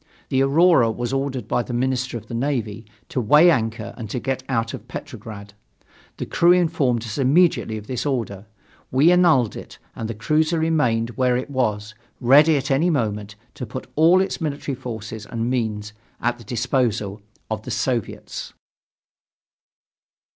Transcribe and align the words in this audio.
The 0.29 0.41
Aurora 0.41 0.89
was 0.89 1.13
ordered 1.13 1.47
by 1.47 1.61
the 1.61 1.75
Minister 1.75 2.17
of 2.17 2.25
the 2.25 2.33
Navy 2.33 2.87
to 3.09 3.21
weigh 3.21 3.51
anchor 3.51 3.93
and 3.95 4.09
to 4.09 4.19
get 4.19 4.41
out 4.49 4.73
of 4.73 4.87
Petrograd. 4.87 5.53
The 6.17 6.25
crew 6.25 6.53
informed 6.53 7.03
us 7.03 7.19
immediately 7.19 7.77
of 7.77 7.85
this 7.85 8.03
order. 8.03 8.47
We 8.89 9.11
annulled 9.11 9.55
it 9.55 9.77
and 9.95 10.09
the 10.09 10.15
cruiser 10.15 10.57
remained 10.59 11.11
where 11.11 11.37
it 11.37 11.51
was, 11.51 11.93
ready 12.19 12.57
at 12.57 12.71
any 12.71 12.89
moment 12.89 13.35
to 13.53 13.67
put 13.67 13.85
all 13.95 14.21
its 14.21 14.41
military 14.41 14.73
forces 14.73 15.27
and 15.27 15.51
means 15.51 15.93
at 16.19 16.39
the 16.39 16.45
disposal 16.45 17.21
of 17.51 17.61
the 17.61 17.69
Soviets. 17.69 18.53